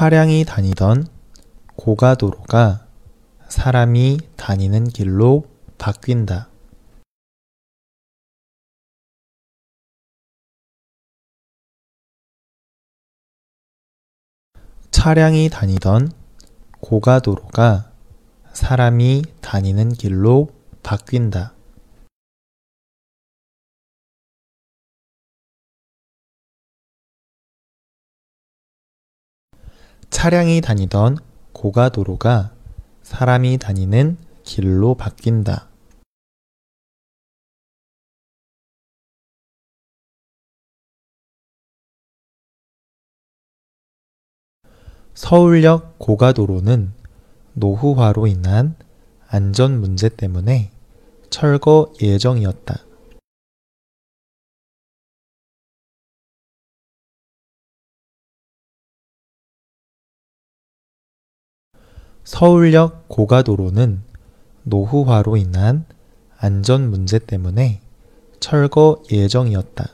차량이 0.00 0.46
다니던 0.46 1.08
고가도로가 1.76 2.86
사람이 3.48 4.20
다니는 4.38 4.84
길로 4.84 5.44
바뀐다. 5.76 6.48
차량이 14.90 15.50
다니던 15.50 16.12
고가도로가 16.80 17.92
사람이 18.54 19.24
다니는 19.42 19.92
길로 19.92 20.48
바뀐다. 20.82 21.52
차량이 30.10 30.60
다니던 30.60 31.18
고가도로가 31.52 32.52
사람이 33.02 33.58
다니는 33.58 34.18
길로 34.42 34.94
바뀐다. 34.94 35.68
서울역 45.14 45.98
고가도로는 45.98 46.92
노후화로 47.54 48.26
인한 48.26 48.74
안전 49.28 49.80
문제 49.80 50.08
때문에 50.08 50.70
철거 51.30 51.92
예정이었다. 52.02 52.89
서울역 62.32 63.08
고가도로는 63.08 64.04
노후화로 64.62 65.36
인한 65.36 65.84
안전 66.38 66.88
문제 66.88 67.18
때문에 67.18 67.80
철거 68.38 69.02
예정이었다. 69.10 69.88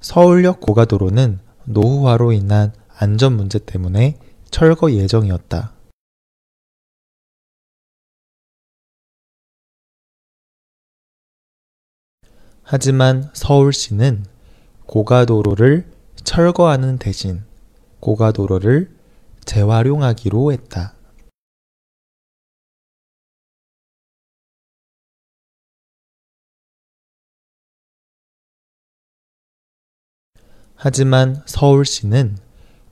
서울역 0.00 0.60
고가도로는 0.60 1.40
노후화로 1.66 2.32
인한 2.32 2.72
안전 2.88 3.36
문제 3.36 3.58
때문에 3.58 4.18
철거 4.50 4.90
예정이었다. 4.90 5.73
하지만 12.66 13.28
서울시는 13.34 14.24
고가도로를 14.86 15.86
철거하는 16.16 16.96
대신 16.98 17.42
고가도로를 18.00 18.90
재활용하기로 19.44 20.50
했다. 20.52 20.94
하지만 30.74 31.42
서울시는 31.44 32.38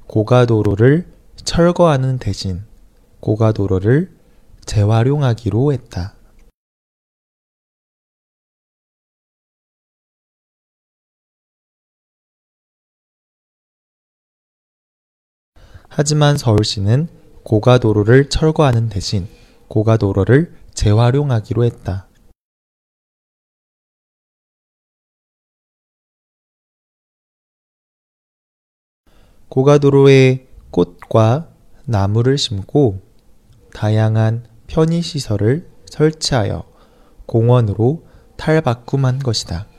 고가도로를 0.06 1.06
철거하는 1.36 2.18
대신 2.18 2.62
고가도로를 3.20 4.14
재활용하기로 4.66 5.72
했다. 5.72 6.14
하지만 15.94 16.38
서울시는 16.38 17.06
고가도로를 17.42 18.30
철거하는 18.30 18.88
대신 18.88 19.28
고가도로를 19.68 20.54
재활용하기로 20.72 21.64
했다. 21.64 22.08
고가도로에 29.50 30.46
꽃과 30.70 31.50
나무를 31.84 32.38
심고 32.38 33.02
다양한 33.74 34.46
편의시설을 34.68 35.68
설치하여 35.90 36.64
공원으로 37.26 38.06
탈바꿈한 38.38 39.18
것이다. 39.18 39.71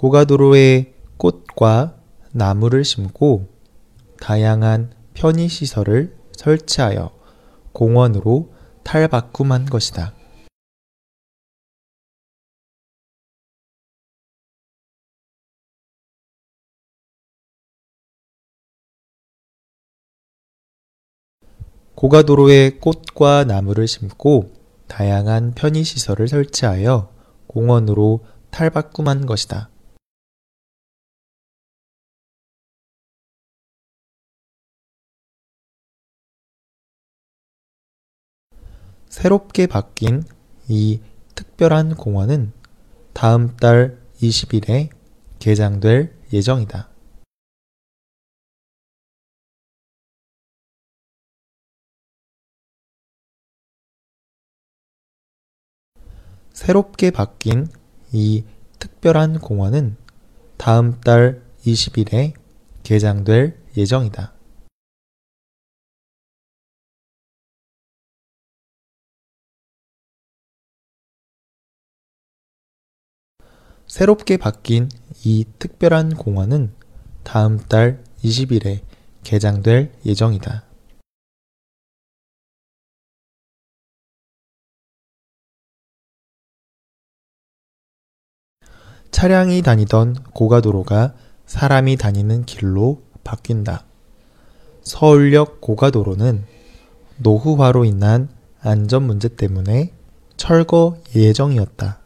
고가도로에 0.00 0.94
꽃과 1.18 2.00
나무를 2.32 2.86
심고 2.86 3.50
다양한 4.18 4.94
편의시설을 5.12 6.16
설치하여 6.32 7.12
공원으로 7.74 8.50
탈바꿈한 8.82 9.66
것이다. 9.66 10.14
고가도로에 21.94 22.78
꽃과 22.78 23.44
나무를 23.44 23.86
심고 23.86 24.54
다양한 24.88 25.52
편의시설을 25.52 26.26
설치하여 26.26 27.12
공원으로 27.48 28.24
탈바꿈한 28.50 29.26
것이다. 29.26 29.68
새롭게 39.10 39.66
바뀐 39.66 40.22
이 40.68 41.00
특별한 41.34 41.96
공원은 41.96 42.52
다음 43.12 43.56
달 43.56 43.98
20일에 44.22 44.90
개장될 45.40 46.14
예정이다. 46.32 46.88
새롭게 56.52 57.10
바뀐 57.10 57.66
이 58.12 58.44
특별한 58.78 59.40
공원은 59.40 59.96
다음 60.56 61.00
달 61.00 61.42
20일에 61.66 62.34
개장될 62.84 63.58
예정이다. 63.76 64.39
새롭게 73.90 74.36
바뀐 74.36 74.88
이 75.24 75.44
특별한 75.58 76.14
공원은 76.14 76.72
다음 77.24 77.58
달 77.58 78.04
20일에 78.22 78.82
개장될 79.24 79.90
예정이다. 80.06 80.62
차량이 89.10 89.60
다니던 89.60 90.22
고가도로가 90.34 91.16
사람이 91.46 91.96
다니는 91.96 92.44
길로 92.44 93.02
바뀐다. 93.24 93.86
서울역 94.82 95.60
고가도로는 95.60 96.44
노후화로 97.16 97.84
인한 97.86 98.28
안전 98.60 99.02
문제 99.02 99.26
때문에 99.26 99.92
철거 100.36 100.96
예정이었다. 101.16 101.98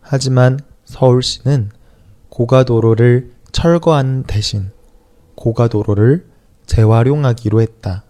하지만 0.00 0.58
서울시는 0.86 1.70
고가도로를 2.30 3.32
철거한 3.52 4.24
대신 4.24 4.70
고가도로를 5.34 6.26
재활용하기로 6.66 7.60
했다. 7.60 8.04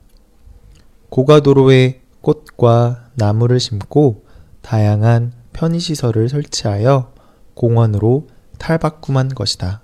고가도로에 1.09 2.03
꽃과 2.21 3.11
나무를 3.15 3.61
심고 3.61 4.25
다양한 4.63 5.33
편의시설을 5.53 6.29
설치하여 6.29 7.13
공원으로 7.55 8.29
탈바꿈한 8.59 9.31
것이다. 9.31 9.83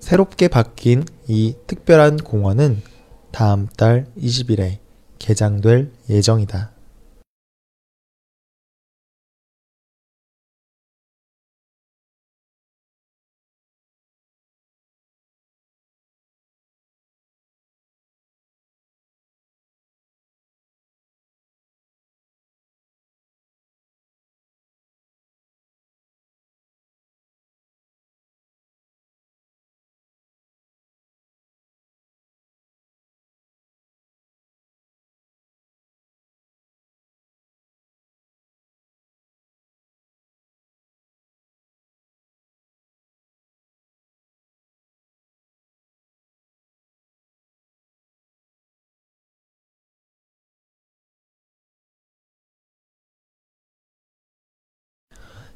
새롭게 0.00 0.48
바뀐 0.48 1.04
이 1.28 1.54
특별한 1.66 2.18
공원은 2.18 2.82
다음 3.30 3.66
달 3.76 4.06
20일에 4.18 4.78
개장될 5.18 5.92
예정이다. 6.08 6.72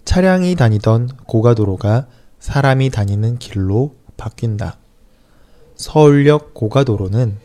차량이 0.04 0.54
다니던 0.54 1.08
고가도로가 1.26 2.06
사람이 2.38 2.90
다니는 2.90 3.38
길로 3.38 3.96
바뀐다. 4.16 4.76
서울역 5.76 6.54
고가도로는 6.54 7.38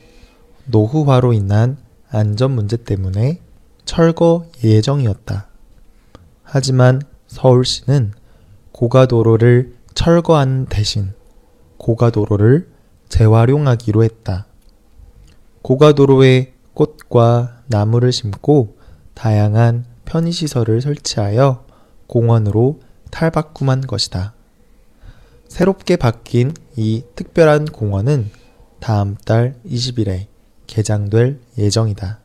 노후화로 0.66 1.34
인한 1.34 1.78
안전 2.10 2.52
문제 2.52 2.78
때문에 2.78 3.42
철거 3.86 4.46
예정이었다. 4.64 5.48
하지만 6.44 7.02
서울시는 7.28 8.14
고가도로를 8.72 9.76
철거하는 9.94 10.66
대신 10.68 11.14
고가도로를 11.78 12.70
재활용하기로 13.08 14.04
했다. 14.04 14.46
고가도로에 15.62 16.54
꽃과 16.74 17.64
나무를 17.68 18.12
심고 18.12 18.78
다양한 19.14 19.86
편의시설을 20.06 20.82
설치하여 20.82 21.69
공원으로 22.10 22.82
탈바꿈한 23.12 23.82
것이다. 23.88 24.34
새롭게 25.48 25.96
바뀐 25.96 26.54
이 26.76 27.04
특별한 27.16 27.66
공원은 27.66 28.32
다음 28.80 29.16
달 29.16 29.56
20일에 29.66 30.28
개장될 30.68 31.40
예정이다. 31.58 32.19